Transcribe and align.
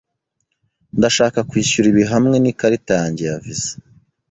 Ndashaka 0.97 1.39
kwishyura 1.49 1.87
ibi 1.91 2.03
hamwe 2.11 2.35
n'ikarita 2.39 2.91
yanjye 3.01 3.23
ya 3.29 3.37
Visa. 3.43 3.73